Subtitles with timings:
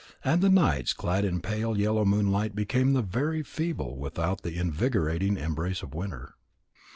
[0.23, 5.83] And the nights clad in pale yellow moonlight became very feeble without the invigorating embrace
[5.83, 6.33] of winter.